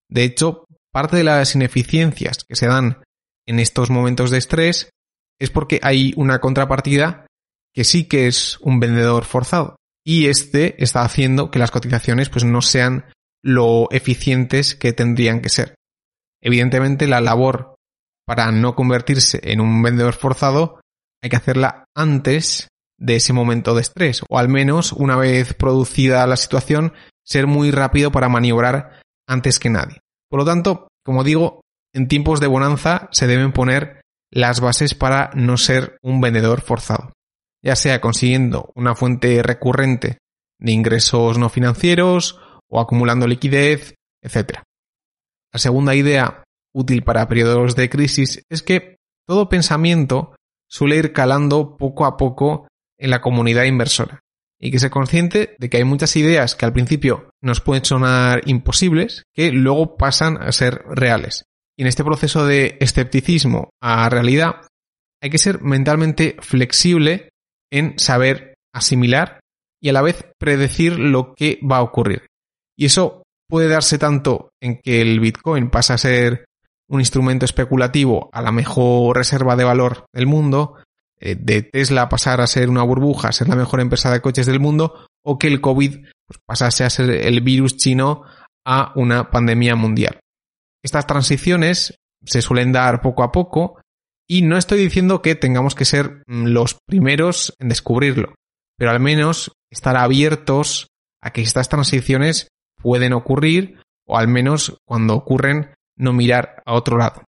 De 0.08 0.22
hecho, 0.22 0.64
parte 0.92 1.16
de 1.16 1.24
las 1.24 1.54
ineficiencias 1.54 2.44
que 2.46 2.56
se 2.56 2.66
dan 2.66 3.02
en 3.50 3.58
estos 3.58 3.90
momentos 3.90 4.30
de 4.30 4.38
estrés 4.38 4.90
es 5.40 5.50
porque 5.50 5.80
hay 5.82 6.14
una 6.16 6.38
contrapartida 6.38 7.26
que 7.74 7.82
sí 7.82 8.04
que 8.04 8.28
es 8.28 8.58
un 8.60 8.78
vendedor 8.78 9.24
forzado 9.24 9.74
y 10.06 10.26
este 10.26 10.82
está 10.82 11.02
haciendo 11.02 11.50
que 11.50 11.58
las 11.58 11.72
cotizaciones 11.72 12.28
pues 12.28 12.44
no 12.44 12.62
sean 12.62 13.06
lo 13.42 13.88
eficientes 13.90 14.76
que 14.76 14.92
tendrían 14.92 15.40
que 15.40 15.48
ser. 15.48 15.74
Evidentemente 16.40 17.08
la 17.08 17.20
labor 17.20 17.74
para 18.24 18.52
no 18.52 18.76
convertirse 18.76 19.40
en 19.42 19.60
un 19.60 19.82
vendedor 19.82 20.14
forzado 20.14 20.80
hay 21.20 21.30
que 21.30 21.36
hacerla 21.36 21.84
antes 21.96 22.68
de 22.98 23.16
ese 23.16 23.32
momento 23.32 23.74
de 23.74 23.80
estrés 23.80 24.22
o 24.28 24.38
al 24.38 24.48
menos 24.48 24.92
una 24.92 25.16
vez 25.16 25.54
producida 25.54 26.24
la 26.28 26.36
situación 26.36 26.92
ser 27.26 27.48
muy 27.48 27.72
rápido 27.72 28.12
para 28.12 28.28
maniobrar 28.28 29.00
antes 29.26 29.58
que 29.58 29.70
nadie. 29.70 29.98
Por 30.28 30.38
lo 30.38 30.44
tanto, 30.44 30.86
como 31.04 31.24
digo, 31.24 31.59
en 31.92 32.08
tiempos 32.08 32.40
de 32.40 32.46
bonanza 32.46 33.08
se 33.12 33.26
deben 33.26 33.52
poner 33.52 34.00
las 34.30 34.60
bases 34.60 34.94
para 34.94 35.30
no 35.34 35.56
ser 35.56 35.98
un 36.02 36.20
vendedor 36.20 36.60
forzado, 36.60 37.12
ya 37.62 37.76
sea 37.76 38.00
consiguiendo 38.00 38.70
una 38.74 38.94
fuente 38.94 39.42
recurrente 39.42 40.18
de 40.58 40.72
ingresos 40.72 41.38
no 41.38 41.48
financieros 41.48 42.38
o 42.68 42.80
acumulando 42.80 43.26
liquidez, 43.26 43.94
etc. 44.22 44.60
La 45.52 45.58
segunda 45.58 45.94
idea 45.94 46.44
útil 46.72 47.02
para 47.02 47.26
periodos 47.28 47.74
de 47.74 47.90
crisis 47.90 48.42
es 48.48 48.62
que 48.62 48.96
todo 49.26 49.48
pensamiento 49.48 50.36
suele 50.68 50.96
ir 50.96 51.12
calando 51.12 51.76
poco 51.76 52.04
a 52.04 52.16
poco 52.16 52.68
en 52.98 53.10
la 53.10 53.20
comunidad 53.20 53.64
inversora 53.64 54.20
y 54.60 54.70
que 54.70 54.78
se 54.78 54.90
consciente 54.90 55.56
de 55.58 55.70
que 55.70 55.78
hay 55.78 55.84
muchas 55.84 56.14
ideas 56.16 56.54
que 56.54 56.66
al 56.66 56.72
principio 56.72 57.30
nos 57.42 57.60
pueden 57.60 57.84
sonar 57.84 58.42
imposibles 58.44 59.24
que 59.34 59.50
luego 59.50 59.96
pasan 59.96 60.40
a 60.40 60.52
ser 60.52 60.82
reales. 60.90 61.44
Y 61.80 61.82
en 61.82 61.86
este 61.86 62.04
proceso 62.04 62.44
de 62.44 62.76
escepticismo 62.78 63.70
a 63.80 64.06
realidad 64.10 64.66
hay 65.22 65.30
que 65.30 65.38
ser 65.38 65.62
mentalmente 65.62 66.36
flexible 66.40 67.30
en 67.72 67.98
saber 67.98 68.52
asimilar 68.74 69.40
y 69.80 69.88
a 69.88 69.94
la 69.94 70.02
vez 70.02 70.26
predecir 70.38 70.98
lo 70.98 71.34
que 71.34 71.58
va 71.62 71.78
a 71.78 71.82
ocurrir. 71.82 72.26
Y 72.76 72.84
eso 72.84 73.22
puede 73.48 73.68
darse 73.68 73.96
tanto 73.96 74.50
en 74.60 74.78
que 74.82 75.00
el 75.00 75.20
Bitcoin 75.20 75.70
pasa 75.70 75.94
a 75.94 75.98
ser 75.98 76.44
un 76.90 77.00
instrumento 77.00 77.46
especulativo 77.46 78.28
a 78.30 78.42
la 78.42 78.52
mejor 78.52 79.16
reserva 79.16 79.56
de 79.56 79.64
valor 79.64 80.04
del 80.12 80.26
mundo, 80.26 80.74
eh, 81.18 81.34
de 81.34 81.62
Tesla 81.62 82.10
pasar 82.10 82.42
a 82.42 82.46
ser 82.46 82.68
una 82.68 82.82
burbuja, 82.82 83.32
ser 83.32 83.48
la 83.48 83.56
mejor 83.56 83.80
empresa 83.80 84.12
de 84.12 84.20
coches 84.20 84.44
del 84.44 84.60
mundo, 84.60 85.06
o 85.24 85.38
que 85.38 85.46
el 85.46 85.62
COVID 85.62 85.94
pues, 85.94 86.40
pasase 86.44 86.84
a 86.84 86.90
ser 86.90 87.08
el 87.08 87.40
virus 87.40 87.78
chino 87.78 88.24
a 88.66 88.92
una 88.96 89.30
pandemia 89.30 89.76
mundial. 89.76 90.19
Estas 90.82 91.06
transiciones 91.06 91.94
se 92.24 92.42
suelen 92.42 92.72
dar 92.72 93.00
poco 93.00 93.22
a 93.22 93.32
poco 93.32 93.80
y 94.28 94.42
no 94.42 94.56
estoy 94.56 94.78
diciendo 94.80 95.22
que 95.22 95.34
tengamos 95.34 95.74
que 95.74 95.84
ser 95.84 96.22
mm, 96.26 96.46
los 96.46 96.76
primeros 96.86 97.54
en 97.58 97.68
descubrirlo, 97.68 98.34
pero 98.78 98.90
al 98.90 99.00
menos 99.00 99.52
estar 99.70 99.96
abiertos 99.96 100.88
a 101.22 101.32
que 101.32 101.42
estas 101.42 101.68
transiciones 101.68 102.48
pueden 102.80 103.12
ocurrir 103.12 103.80
o 104.06 104.16
al 104.16 104.28
menos 104.28 104.78
cuando 104.86 105.14
ocurren 105.14 105.74
no 105.96 106.12
mirar 106.12 106.62
a 106.64 106.74
otro 106.74 106.96
lado. 106.96 107.24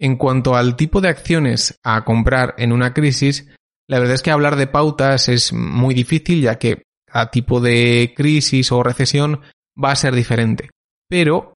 En 0.00 0.16
cuanto 0.16 0.56
al 0.56 0.74
tipo 0.74 1.00
de 1.00 1.08
acciones 1.08 1.76
a 1.84 2.04
comprar 2.04 2.54
en 2.58 2.72
una 2.72 2.92
crisis, 2.92 3.48
la 3.88 3.98
verdad 3.98 4.14
es 4.14 4.22
que 4.22 4.30
hablar 4.30 4.56
de 4.56 4.66
pautas 4.66 5.28
es 5.28 5.52
muy 5.52 5.94
difícil 5.94 6.40
ya 6.42 6.58
que 6.58 6.82
cada 7.06 7.30
tipo 7.30 7.60
de 7.60 8.12
crisis 8.16 8.72
o 8.72 8.82
recesión 8.82 9.42
va 9.82 9.92
a 9.92 9.96
ser 9.96 10.14
diferente. 10.14 10.70
Pero 11.08 11.54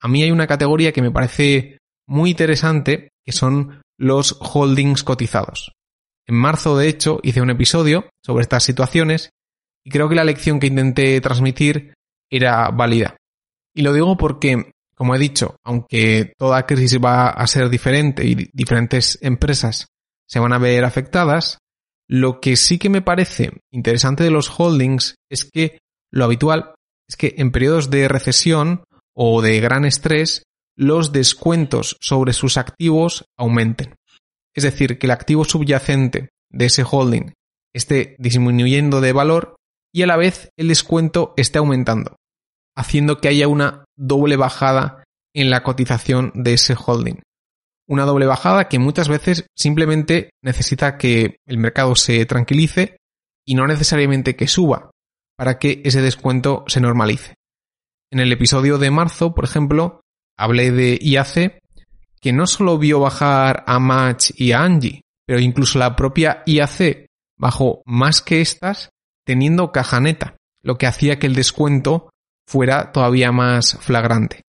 a 0.00 0.08
mí 0.08 0.22
hay 0.22 0.30
una 0.30 0.46
categoría 0.46 0.92
que 0.92 1.02
me 1.02 1.10
parece 1.10 1.78
muy 2.06 2.30
interesante 2.30 3.10
que 3.24 3.32
son 3.32 3.82
los 3.98 4.36
holdings 4.40 5.02
cotizados. 5.02 5.72
En 6.26 6.36
marzo, 6.36 6.76
de 6.76 6.88
hecho, 6.88 7.20
hice 7.22 7.40
un 7.40 7.50
episodio 7.50 8.10
sobre 8.22 8.42
estas 8.42 8.62
situaciones 8.62 9.30
y 9.84 9.90
creo 9.90 10.08
que 10.08 10.14
la 10.14 10.24
lección 10.24 10.60
que 10.60 10.66
intenté 10.66 11.20
transmitir 11.20 11.94
era 12.30 12.70
válida. 12.70 13.16
Y 13.74 13.82
lo 13.82 13.92
digo 13.92 14.16
porque 14.16 14.72
como 14.98 15.14
he 15.14 15.18
dicho, 15.20 15.54
aunque 15.62 16.32
toda 16.36 16.66
crisis 16.66 16.98
va 16.98 17.28
a 17.28 17.46
ser 17.46 17.70
diferente 17.70 18.26
y 18.26 18.50
diferentes 18.52 19.16
empresas 19.22 19.86
se 20.26 20.40
van 20.40 20.52
a 20.52 20.58
ver 20.58 20.84
afectadas, 20.84 21.58
lo 22.08 22.40
que 22.40 22.56
sí 22.56 22.78
que 22.78 22.88
me 22.88 23.00
parece 23.00 23.52
interesante 23.70 24.24
de 24.24 24.32
los 24.32 24.50
holdings 24.58 25.14
es 25.30 25.44
que 25.44 25.78
lo 26.10 26.24
habitual 26.24 26.74
es 27.08 27.14
que 27.14 27.36
en 27.38 27.52
periodos 27.52 27.90
de 27.90 28.08
recesión 28.08 28.82
o 29.18 29.42
de 29.42 29.58
gran 29.60 29.84
estrés, 29.84 30.44
los 30.76 31.10
descuentos 31.10 31.96
sobre 32.00 32.32
sus 32.32 32.56
activos 32.56 33.24
aumenten. 33.36 33.96
Es 34.54 34.62
decir, 34.62 34.98
que 34.98 35.06
el 35.06 35.10
activo 35.10 35.44
subyacente 35.44 36.28
de 36.50 36.66
ese 36.66 36.84
holding 36.88 37.32
esté 37.74 38.14
disminuyendo 38.18 39.00
de 39.00 39.12
valor 39.12 39.56
y 39.92 40.02
a 40.02 40.06
la 40.06 40.16
vez 40.16 40.50
el 40.56 40.68
descuento 40.68 41.34
esté 41.36 41.58
aumentando 41.58 42.16
haciendo 42.78 43.18
que 43.18 43.26
haya 43.26 43.48
una 43.48 43.84
doble 43.96 44.36
bajada 44.36 45.02
en 45.34 45.50
la 45.50 45.64
cotización 45.64 46.30
de 46.36 46.52
ese 46.52 46.76
holding. 46.78 47.20
Una 47.88 48.04
doble 48.04 48.26
bajada 48.26 48.68
que 48.68 48.78
muchas 48.78 49.08
veces 49.08 49.46
simplemente 49.56 50.30
necesita 50.44 50.96
que 50.96 51.38
el 51.44 51.58
mercado 51.58 51.96
se 51.96 52.24
tranquilice 52.24 52.98
y 53.44 53.56
no 53.56 53.66
necesariamente 53.66 54.36
que 54.36 54.46
suba 54.46 54.92
para 55.36 55.58
que 55.58 55.82
ese 55.84 56.02
descuento 56.02 56.64
se 56.68 56.80
normalice. 56.80 57.34
En 58.10 58.20
el 58.20 58.32
episodio 58.32 58.78
de 58.78 58.90
marzo, 58.90 59.34
por 59.34 59.44
ejemplo, 59.44 60.00
hablé 60.38 60.70
de 60.70 60.98
IAC, 61.00 61.58
que 62.20 62.32
no 62.32 62.46
solo 62.46 62.78
vio 62.78 63.00
bajar 63.00 63.64
a 63.66 63.78
Match 63.78 64.30
y 64.34 64.52
a 64.52 64.62
Angie, 64.62 65.02
pero 65.26 65.40
incluso 65.40 65.78
la 65.78 65.94
propia 65.94 66.42
IAC 66.46 67.06
bajó 67.38 67.82
más 67.84 68.22
que 68.22 68.40
estas 68.40 68.90
teniendo 69.26 69.72
caja 69.72 70.00
neta, 70.00 70.36
lo 70.62 70.78
que 70.78 70.86
hacía 70.86 71.18
que 71.18 71.26
el 71.26 71.34
descuento 71.34 72.08
fuera 72.46 72.92
todavía 72.92 73.30
más 73.30 73.76
flagrante. 73.80 74.40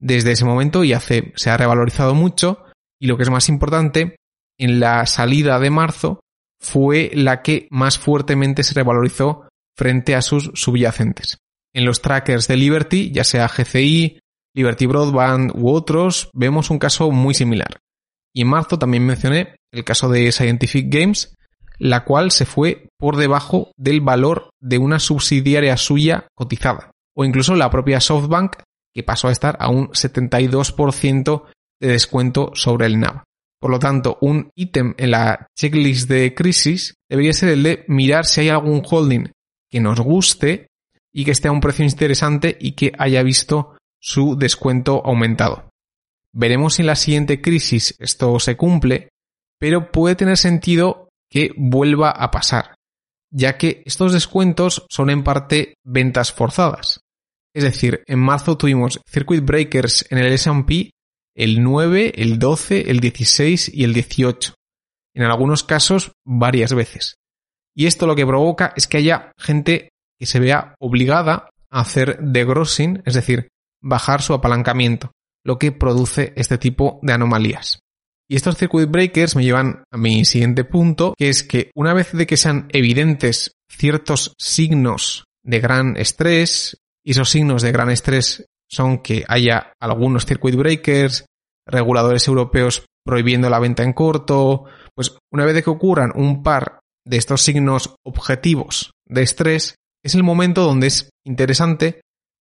Desde 0.00 0.32
ese 0.32 0.44
momento 0.44 0.82
IAC 0.82 1.36
se 1.36 1.50
ha 1.50 1.56
revalorizado 1.56 2.16
mucho 2.16 2.64
y 3.00 3.06
lo 3.06 3.16
que 3.16 3.22
es 3.22 3.30
más 3.30 3.48
importante, 3.48 4.16
en 4.58 4.80
la 4.80 5.06
salida 5.06 5.60
de 5.60 5.70
marzo 5.70 6.20
fue 6.60 7.12
la 7.14 7.42
que 7.42 7.68
más 7.70 7.96
fuertemente 7.96 8.64
se 8.64 8.74
revalorizó 8.74 9.48
frente 9.76 10.16
a 10.16 10.22
sus 10.22 10.50
subyacentes. 10.54 11.38
En 11.78 11.84
los 11.84 12.02
trackers 12.02 12.48
de 12.48 12.56
Liberty, 12.56 13.12
ya 13.12 13.22
sea 13.22 13.46
GCI, 13.46 14.18
Liberty 14.52 14.86
Broadband 14.86 15.52
u 15.54 15.70
otros, 15.70 16.28
vemos 16.34 16.70
un 16.70 16.80
caso 16.80 17.12
muy 17.12 17.34
similar. 17.34 17.78
Y 18.34 18.42
en 18.42 18.48
marzo 18.48 18.80
también 18.80 19.06
mencioné 19.06 19.54
el 19.72 19.84
caso 19.84 20.08
de 20.08 20.32
Scientific 20.32 20.92
Games, 20.92 21.36
la 21.78 22.04
cual 22.04 22.32
se 22.32 22.46
fue 22.46 22.88
por 22.98 23.16
debajo 23.16 23.70
del 23.76 24.00
valor 24.00 24.50
de 24.60 24.78
una 24.78 24.98
subsidiaria 24.98 25.76
suya 25.76 26.26
cotizada 26.34 26.90
o 27.16 27.24
incluso 27.24 27.54
la 27.54 27.70
propia 27.70 28.00
SoftBank, 28.00 28.56
que 28.92 29.04
pasó 29.04 29.28
a 29.28 29.32
estar 29.32 29.56
a 29.60 29.70
un 29.70 29.90
72% 29.90 31.44
de 31.80 31.88
descuento 31.88 32.50
sobre 32.54 32.86
el 32.86 32.98
NAV. 32.98 33.22
Por 33.60 33.70
lo 33.70 33.78
tanto, 33.78 34.18
un 34.20 34.50
ítem 34.56 34.94
en 34.98 35.12
la 35.12 35.46
checklist 35.56 36.08
de 36.08 36.34
crisis 36.34 36.94
debería 37.08 37.32
ser 37.34 37.50
el 37.50 37.62
de 37.62 37.84
mirar 37.86 38.26
si 38.26 38.40
hay 38.40 38.48
algún 38.48 38.82
holding 38.84 39.30
que 39.70 39.78
nos 39.78 40.00
guste 40.00 40.67
y 41.18 41.24
que 41.24 41.32
esté 41.32 41.48
a 41.48 41.52
un 41.52 41.60
precio 41.60 41.84
interesante 41.84 42.56
y 42.60 42.72
que 42.72 42.92
haya 42.96 43.24
visto 43.24 43.76
su 44.00 44.36
descuento 44.36 45.02
aumentado. 45.04 45.68
Veremos 46.32 46.74
si 46.74 46.82
en 46.82 46.86
la 46.86 46.94
siguiente 46.94 47.42
crisis 47.42 47.96
esto 47.98 48.38
se 48.38 48.56
cumple, 48.56 49.08
pero 49.58 49.90
puede 49.90 50.14
tener 50.14 50.36
sentido 50.36 51.08
que 51.28 51.50
vuelva 51.56 52.10
a 52.10 52.30
pasar, 52.30 52.76
ya 53.32 53.58
que 53.58 53.82
estos 53.84 54.12
descuentos 54.12 54.86
son 54.88 55.10
en 55.10 55.24
parte 55.24 55.74
ventas 55.82 56.32
forzadas. 56.32 57.00
Es 57.52 57.64
decir, 57.64 58.04
en 58.06 58.20
marzo 58.20 58.56
tuvimos 58.56 59.00
circuit 59.10 59.44
breakers 59.44 60.06
en 60.10 60.18
el 60.18 60.32
S&P 60.32 60.92
el 61.34 61.64
9, 61.64 62.12
el 62.14 62.38
12, 62.38 62.92
el 62.92 63.00
16 63.00 63.74
y 63.74 63.82
el 63.82 63.92
18. 63.92 64.54
En 65.14 65.24
algunos 65.24 65.64
casos, 65.64 66.12
varias 66.24 66.74
veces. 66.74 67.16
Y 67.74 67.86
esto 67.86 68.06
lo 68.06 68.14
que 68.14 68.24
provoca 68.24 68.72
es 68.76 68.86
que 68.86 68.98
haya 68.98 69.32
gente 69.36 69.88
que 70.18 70.26
se 70.26 70.40
vea 70.40 70.74
obligada 70.78 71.50
a 71.70 71.80
hacer 71.80 72.18
degrossing, 72.20 73.02
es 73.04 73.14
decir, 73.14 73.48
bajar 73.82 74.22
su 74.22 74.34
apalancamiento, 74.34 75.12
lo 75.44 75.58
que 75.58 75.72
produce 75.72 76.32
este 76.36 76.58
tipo 76.58 76.98
de 77.02 77.12
anomalías. 77.12 77.80
Y 78.30 78.36
estos 78.36 78.56
circuit 78.56 78.90
breakers 78.90 79.36
me 79.36 79.44
llevan 79.44 79.84
a 79.90 79.96
mi 79.96 80.24
siguiente 80.24 80.64
punto, 80.64 81.14
que 81.16 81.30
es 81.30 81.42
que 81.42 81.70
una 81.74 81.94
vez 81.94 82.12
de 82.12 82.26
que 82.26 82.36
sean 82.36 82.68
evidentes 82.70 83.52
ciertos 83.70 84.34
signos 84.38 85.24
de 85.42 85.60
gran 85.60 85.96
estrés, 85.96 86.76
y 87.02 87.12
esos 87.12 87.30
signos 87.30 87.62
de 87.62 87.72
gran 87.72 87.90
estrés 87.90 88.44
son 88.68 88.98
que 88.98 89.24
haya 89.28 89.72
algunos 89.80 90.26
circuit 90.26 90.56
breakers, 90.56 91.24
reguladores 91.66 92.28
europeos 92.28 92.84
prohibiendo 93.02 93.48
la 93.48 93.58
venta 93.58 93.82
en 93.82 93.94
corto. 93.94 94.64
Pues 94.94 95.16
una 95.32 95.46
vez 95.46 95.64
que 95.64 95.70
ocurran 95.70 96.12
un 96.14 96.42
par 96.42 96.80
de 97.06 97.16
estos 97.16 97.40
signos 97.40 97.94
objetivos 98.04 98.92
de 99.06 99.22
estrés, 99.22 99.76
es 100.02 100.14
el 100.14 100.22
momento 100.22 100.62
donde 100.62 100.86
es 100.88 101.10
interesante 101.24 102.00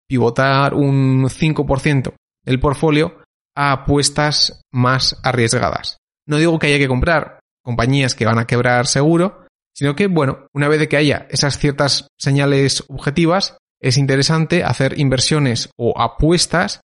pivotar 0.08 0.74
un 0.74 1.24
5% 1.24 2.14
del 2.44 2.60
portfolio 2.60 3.22
a 3.56 3.72
apuestas 3.72 4.60
más 4.72 5.18
arriesgadas. 5.22 5.98
No 6.26 6.36
digo 6.36 6.58
que 6.58 6.68
haya 6.68 6.78
que 6.78 6.88
comprar 6.88 7.40
compañías 7.62 8.14
que 8.14 8.26
van 8.26 8.38
a 8.38 8.46
quebrar 8.46 8.86
seguro, 8.86 9.44
sino 9.74 9.94
que, 9.94 10.06
bueno, 10.06 10.46
una 10.54 10.68
vez 10.68 10.86
que 10.88 10.96
haya 10.96 11.26
esas 11.30 11.58
ciertas 11.58 12.08
señales 12.18 12.84
objetivas, 12.88 13.58
es 13.80 13.98
interesante 13.98 14.64
hacer 14.64 14.98
inversiones 14.98 15.70
o 15.76 16.00
apuestas 16.00 16.80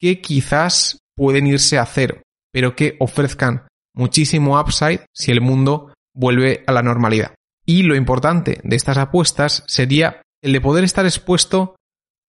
que 0.00 0.20
quizás 0.20 0.98
pueden 1.14 1.46
irse 1.46 1.78
a 1.78 1.86
cero, 1.86 2.22
pero 2.52 2.74
que 2.74 2.96
ofrezcan 2.98 3.66
muchísimo 3.94 4.60
upside 4.60 5.06
si 5.14 5.30
el 5.30 5.40
mundo 5.40 5.92
vuelve 6.14 6.64
a 6.66 6.72
la 6.72 6.82
normalidad. 6.82 7.34
Y 7.66 7.82
lo 7.82 7.96
importante 7.96 8.60
de 8.62 8.76
estas 8.76 8.98
apuestas 8.98 9.64
sería 9.66 10.22
el 10.42 10.52
de 10.52 10.60
poder 10.60 10.84
estar 10.84 11.06
expuesto 11.06 11.76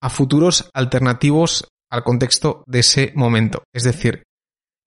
a 0.02 0.10
futuros 0.10 0.70
alternativos 0.74 1.68
al 1.90 2.04
contexto 2.04 2.64
de 2.68 2.80
ese 2.80 3.12
momento. 3.16 3.64
Es 3.74 3.84
decir, 3.84 4.24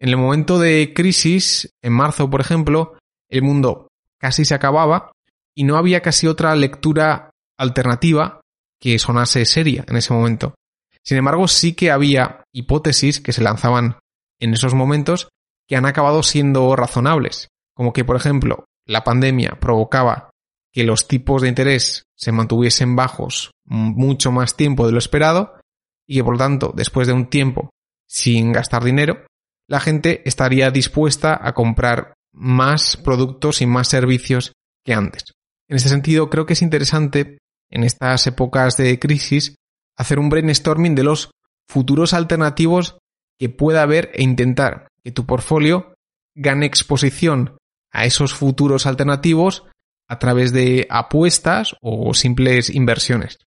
en 0.01 0.09
el 0.11 0.17
momento 0.17 0.59
de 0.59 0.93
crisis, 0.95 1.71
en 1.83 1.93
marzo, 1.93 2.31
por 2.31 2.41
ejemplo, 2.41 2.97
el 3.29 3.43
mundo 3.43 3.89
casi 4.19 4.45
se 4.45 4.55
acababa 4.55 5.13
y 5.55 5.65
no 5.65 5.77
había 5.77 6.01
casi 6.01 6.27
otra 6.27 6.55
lectura 6.55 7.31
alternativa 7.59 8.41
que 8.81 8.99
sonase 8.99 9.45
seria 9.45 9.85
en 9.89 9.97
ese 9.97 10.13
momento. 10.13 10.55
Sin 11.03 11.19
embargo, 11.19 11.49
sí 11.49 11.75
que 11.75 11.91
había 11.91 12.45
hipótesis 12.53 13.21
que 13.21 13.33
se 13.33 13.43
lanzaban 13.43 13.99
en 14.41 14.53
esos 14.53 14.75
momentos 14.75 15.29
que 15.67 15.77
han 15.77 15.87
acabado 15.87 16.23
siendo 16.23 16.75
razonables, 16.77 17.49
como 17.75 17.93
que, 17.93 18.05
por 18.05 18.17
ejemplo, 18.17 18.65
la 18.87 19.05
pandemia 19.05 19.59
provocaba 19.61 20.31
que 20.73 20.85
los 20.85 21.09
tipos 21.09 21.43
de 21.43 21.49
interés 21.49 22.05
se 22.17 22.33
mantuviesen 22.33 22.97
bajos 22.97 23.53
mucho 23.65 24.33
más 24.33 24.57
tiempo 24.57 24.87
de 24.87 24.93
lo 24.93 24.99
esperado 24.99 25.61
y 26.07 26.17
que 26.17 26.25
por 26.25 26.35
lo 26.35 26.39
tanto, 26.39 26.73
después 26.75 27.07
de 27.07 27.13
un 27.13 27.29
tiempo 27.29 27.71
sin 28.07 28.53
gastar 28.53 28.85
dinero, 28.85 29.27
la 29.69 29.81
gente 29.81 30.23
estaría 30.25 30.71
dispuesta 30.71 31.39
a 31.41 31.53
comprar 31.53 32.15
más 32.33 32.97
productos 32.97 33.61
y 33.61 33.67
más 33.67 33.89
servicios 33.89 34.53
que 34.85 34.95
antes. 34.95 35.33
En 35.69 35.77
ese 35.77 35.91
sentido, 35.91 36.31
creo 36.31 36.47
que 36.47 36.55
es 36.55 36.63
interesante 36.63 37.39
en 37.71 37.85
estas 37.85 38.27
épocas 38.27 38.77
de 38.79 38.99
crisis 38.99 39.57
hacer 39.97 40.19
un 40.19 40.31
brainstorming 40.31 40.95
de 40.95 41.05
los 41.05 41.31
futuros 41.69 42.15
alternativos 42.15 42.99
que 43.39 43.51
pueda 43.51 43.83
haber 43.83 44.11
e 44.15 44.23
intentar 44.23 44.89
que 45.05 45.13
tu 45.13 45.27
portfolio 45.27 45.95
gane 46.35 46.67
exposición 46.67 47.59
a 47.93 48.05
esos 48.05 48.35
futuros 48.35 48.87
alternativos 48.87 49.65
a 50.09 50.19
través 50.19 50.53
de 50.53 50.87
apuestas 50.91 51.77
o 51.81 52.15
simples 52.15 52.71
inversiones. 52.71 53.39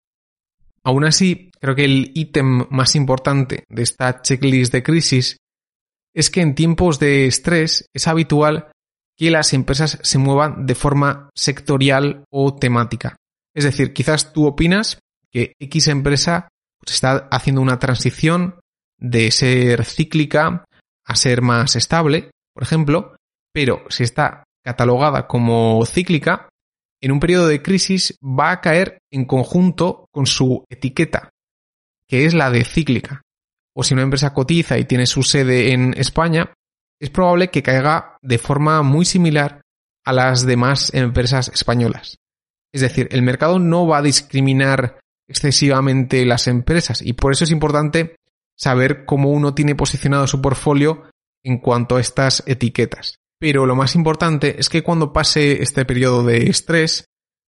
Aún 0.83 1.05
así, 1.05 1.51
creo 1.61 1.75
que 1.75 1.85
el 1.85 2.13
ítem 2.15 2.67
más 2.71 2.95
importante 2.97 3.65
de 3.69 3.83
esta 3.83 4.23
checklist 4.23 4.73
de 4.73 4.83
crisis 4.83 5.37
es 6.15 6.31
que 6.31 6.41
en 6.41 6.55
tiempos 6.55 6.99
de 6.99 7.27
estrés 7.27 7.87
es 7.95 8.09
habitual 8.09 8.71
que 9.17 9.31
las 9.31 9.53
empresas 9.53 9.99
se 10.03 10.19
muevan 10.19 10.67
de 10.67 10.75
forma 10.75 11.29
sectorial 11.35 12.25
o 12.31 12.57
temática. 12.57 13.17
Es 13.55 13.65
decir, 13.65 13.93
quizás 13.93 14.33
tú 14.33 14.47
opinas 14.47 14.99
que 15.31 15.53
X 15.61 15.89
empresa 15.89 16.49
pues, 16.79 16.95
está 16.95 17.29
haciendo 17.31 17.61
una 17.61 17.79
transición 17.79 18.59
de 18.99 19.31
ser 19.31 19.85
cíclica 19.85 20.65
a 21.07 21.17
ser 21.17 21.43
más 21.43 21.77
estable, 21.77 22.31
por 22.55 22.63
ejemplo, 22.63 23.17
pero 23.53 23.85
si 23.89 24.05
está 24.05 24.45
catalogada 24.65 25.27
como 25.27 25.85
cíclica, 25.87 26.49
en 27.01 27.13
un 27.13 27.21
periodo 27.21 27.49
de 27.49 27.63
crisis 27.63 28.19
va 28.23 28.51
a 28.51 28.61
caer 28.61 29.03
en 29.11 29.25
conjunto 29.25 30.09
con 30.11 30.27
su 30.27 30.65
etiqueta, 30.69 31.31
que 32.07 32.27
es 32.27 32.35
la 32.35 32.51
de 32.51 32.65
cíclica. 32.65 33.23
O 33.75 33.83
si 33.83 33.95
una 33.95 34.03
empresa 34.03 34.35
cotiza 34.35 34.79
y 34.79 34.85
tiene 34.85 35.07
su 35.07 35.23
sede 35.23 35.73
en 35.73 35.95
España, 35.97 36.53
es 37.01 37.11
probable 37.11 37.49
que 37.49 37.63
caiga 37.63 38.19
de 38.21 38.39
forma 38.39 38.83
muy 38.83 39.05
similar 39.05 39.63
a 40.05 40.13
las 40.13 40.45
demás 40.45 40.93
empresas 40.93 41.49
españolas. 41.49 42.19
Es 42.73 42.83
decir, 42.83 43.09
el 43.11 43.23
mercado 43.23 43.59
no 43.59 43.87
va 43.87 43.99
a 43.99 44.03
discriminar 44.03 44.99
excesivamente 45.29 46.25
las 46.27 46.47
empresas 46.49 47.03
y 47.03 47.13
por 47.13 47.33
eso 47.33 47.45
es 47.45 47.51
importante 47.51 48.17
saber 48.57 49.05
cómo 49.07 49.31
uno 49.31 49.55
tiene 49.55 49.75
posicionado 49.75 50.27
su 50.27 50.43
portfolio 50.43 51.05
en 51.43 51.59
cuanto 51.59 51.97
a 51.97 52.01
estas 52.01 52.43
etiquetas. 52.47 53.20
Pero 53.41 53.65
lo 53.65 53.75
más 53.75 53.95
importante 53.95 54.61
es 54.61 54.69
que 54.69 54.83
cuando 54.83 55.13
pase 55.13 55.63
este 55.63 55.85
periodo 55.87 56.23
de 56.23 56.51
estrés, 56.51 57.07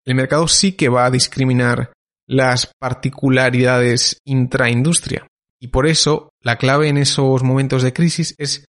el 0.06 0.14
mercado 0.14 0.46
sí 0.46 0.72
que 0.72 0.88
va 0.88 1.04
a 1.04 1.10
discriminar 1.10 1.92
las 2.28 2.70
particularidades 2.78 4.18
intraindustria. 4.24 5.26
Y 5.60 5.68
por 5.68 5.88
eso 5.88 6.30
la 6.40 6.56
clave 6.56 6.88
en 6.88 6.96
esos 6.96 7.42
momentos 7.42 7.82
de 7.82 7.92
crisis 7.92 8.34
es 8.38 8.64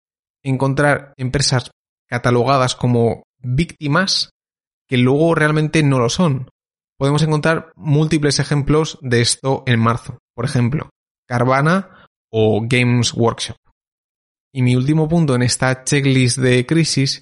encontrar 0.43 1.13
empresas 1.17 1.69
catalogadas 2.07 2.75
como 2.75 3.23
víctimas 3.37 4.29
que 4.87 4.97
luego 4.97 5.35
realmente 5.35 5.83
no 5.83 5.99
lo 5.99 6.09
son. 6.09 6.49
Podemos 6.97 7.21
encontrar 7.21 7.71
múltiples 7.75 8.39
ejemplos 8.39 8.97
de 9.01 9.21
esto 9.21 9.63
en 9.67 9.79
marzo. 9.79 10.17
Por 10.33 10.45
ejemplo, 10.45 10.89
Carvana 11.27 12.05
o 12.31 12.61
Games 12.63 13.13
Workshop. 13.13 13.57
Y 14.53 14.61
mi 14.61 14.75
último 14.75 15.07
punto 15.07 15.35
en 15.35 15.43
esta 15.43 15.83
checklist 15.83 16.37
de 16.39 16.65
crisis 16.65 17.21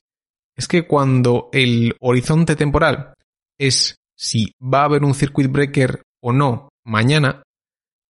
es 0.56 0.68
que 0.68 0.88
cuando 0.88 1.50
el 1.52 1.96
horizonte 2.00 2.56
temporal 2.56 3.14
es 3.58 3.96
si 4.16 4.54
va 4.62 4.82
a 4.82 4.86
haber 4.86 5.04
un 5.04 5.14
circuit 5.14 5.52
breaker 5.52 6.02
o 6.22 6.32
no 6.32 6.70
mañana, 6.84 7.44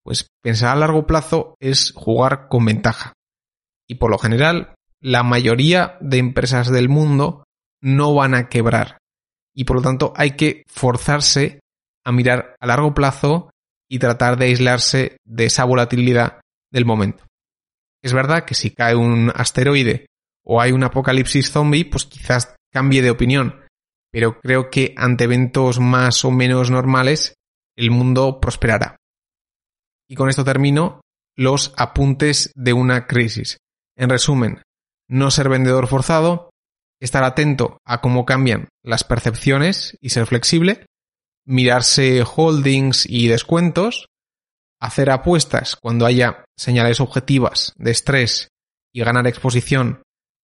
pues 0.03 0.27
pensar 0.41 0.69
a 0.69 0.79
largo 0.79 1.05
plazo 1.05 1.55
es 1.59 1.91
jugar 1.93 2.47
con 2.47 2.65
ventaja. 2.65 3.13
Y 3.87 3.95
por 3.95 4.11
lo 4.11 4.17
general, 4.17 4.75
la 5.01 5.23
mayoría 5.23 5.97
de 5.99 6.17
empresas 6.17 6.71
del 6.71 6.89
mundo 6.89 7.43
no 7.81 8.13
van 8.13 8.35
a 8.35 8.49
quebrar. 8.49 8.99
Y 9.53 9.65
por 9.65 9.77
lo 9.77 9.81
tanto 9.81 10.13
hay 10.15 10.31
que 10.31 10.63
forzarse 10.67 11.59
a 12.05 12.11
mirar 12.11 12.55
a 12.59 12.67
largo 12.67 12.93
plazo 12.93 13.49
y 13.89 13.99
tratar 13.99 14.37
de 14.37 14.45
aislarse 14.45 15.17
de 15.25 15.45
esa 15.45 15.65
volatilidad 15.65 16.41
del 16.71 16.85
momento. 16.85 17.25
Es 18.03 18.13
verdad 18.13 18.45
que 18.45 18.55
si 18.55 18.71
cae 18.71 18.95
un 18.95 19.31
asteroide 19.35 20.07
o 20.45 20.61
hay 20.61 20.71
un 20.71 20.83
apocalipsis 20.83 21.51
zombie, 21.51 21.85
pues 21.85 22.05
quizás 22.05 22.55
cambie 22.71 23.01
de 23.01 23.11
opinión. 23.11 23.65
Pero 24.11 24.39
creo 24.39 24.69
que 24.69 24.93
ante 24.97 25.25
eventos 25.25 25.79
más 25.79 26.23
o 26.23 26.31
menos 26.31 26.71
normales, 26.71 27.33
el 27.75 27.91
mundo 27.91 28.39
prosperará. 28.39 28.97
Y 30.09 30.15
con 30.15 30.29
esto 30.29 30.43
termino 30.45 31.01
los 31.35 31.73
apuntes 31.77 32.51
de 32.55 32.73
una 32.73 33.05
crisis. 33.07 33.57
En 33.95 34.09
resumen, 34.09 34.61
no 35.07 35.31
ser 35.31 35.49
vendedor 35.49 35.87
forzado, 35.87 36.49
estar 36.99 37.23
atento 37.23 37.77
a 37.85 38.01
cómo 38.01 38.25
cambian 38.25 38.69
las 38.83 39.03
percepciones 39.03 39.97
y 40.01 40.09
ser 40.09 40.25
flexible, 40.25 40.85
mirarse 41.45 42.23
holdings 42.23 43.05
y 43.07 43.27
descuentos, 43.27 44.07
hacer 44.79 45.09
apuestas 45.09 45.75
cuando 45.75 46.05
haya 46.05 46.45
señales 46.55 46.99
objetivas 46.99 47.73
de 47.77 47.91
estrés 47.91 48.49
y 48.93 49.03
ganar 49.03 49.27
exposición 49.27 50.01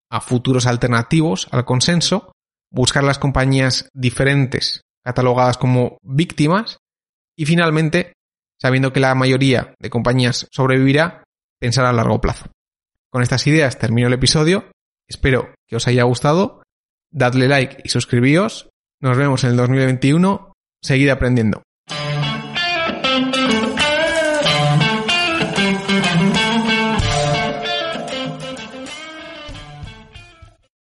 a 0.09 0.21
futuros 0.21 0.67
alternativos 0.67 1.47
al 1.51 1.65
consenso, 1.65 2.31
buscar 2.69 3.03
las 3.03 3.19
compañías 3.19 3.89
diferentes 3.93 4.81
catalogadas 5.03 5.57
como 5.57 5.97
víctimas 6.01 6.77
y 7.35 7.45
finalmente, 7.45 8.13
sabiendo 8.59 8.93
que 8.93 8.99
la 8.99 9.15
mayoría 9.15 9.73
de 9.79 9.89
compañías 9.89 10.47
sobrevivirá, 10.51 11.23
pensar 11.59 11.85
a 11.85 11.93
largo 11.93 12.21
plazo. 12.21 12.45
Con 13.09 13.21
estas 13.21 13.45
ideas 13.47 13.77
termino 13.77 14.07
el 14.07 14.13
episodio, 14.13 14.71
espero 15.07 15.53
que 15.67 15.75
os 15.75 15.87
haya 15.87 16.03
gustado, 16.03 16.63
dadle 17.11 17.47
like 17.47 17.81
y 17.83 17.89
suscribíos, 17.89 18.69
nos 18.99 19.17
vemos 19.17 19.43
en 19.43 19.51
el 19.51 19.57
2021, 19.57 20.53
seguid 20.81 21.09
aprendiendo. 21.09 21.63